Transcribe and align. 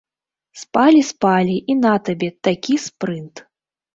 Спалі-спалі, 0.61 1.57
і 1.73 1.77
на 1.83 1.91
табе, 2.09 2.29
такі 2.47 2.79
спрынт! 2.87 3.35